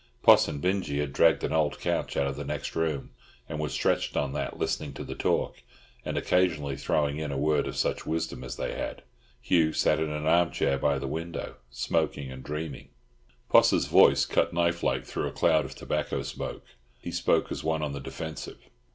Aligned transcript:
Poss 0.23 0.47
and 0.47 0.59
Binjie 0.59 0.99
had 0.99 1.13
dragged 1.13 1.43
an 1.43 1.53
old 1.53 1.79
couch 1.79 2.17
out 2.17 2.25
of 2.25 2.35
the 2.35 2.43
next 2.43 2.75
room 2.75 3.11
and 3.47 3.59
were 3.59 3.69
stretched 3.69 4.17
on 4.17 4.33
that, 4.33 4.57
listening 4.57 4.93
to 4.93 5.03
the 5.03 5.13
talk, 5.13 5.61
and 6.03 6.17
occasionally 6.17 6.75
throwing 6.75 7.19
in 7.19 7.31
a 7.31 7.37
word 7.37 7.67
of 7.67 7.75
such 7.77 8.03
wisdom 8.07 8.43
as 8.43 8.55
they 8.55 8.73
had. 8.73 9.03
Hugh 9.41 9.73
sat 9.73 9.99
in 9.99 10.09
an 10.09 10.25
armchair 10.25 10.79
by 10.79 10.97
the 10.97 11.05
window, 11.07 11.57
smoking 11.69 12.31
and 12.31 12.43
dreaming. 12.43 12.89
Poss's 13.47 13.85
voice 13.85 14.25
cut 14.25 14.51
knife 14.53 14.81
like 14.81 15.05
through 15.05 15.27
a 15.27 15.31
cloud 15.31 15.65
of 15.65 15.75
tobacco 15.75 16.23
smoke. 16.23 16.65
He 16.99 17.11
spoke 17.11 17.51
as 17.51 17.63
one 17.63 17.83
on 17.83 17.93
the 17.93 17.99
defensive. 18.01 18.57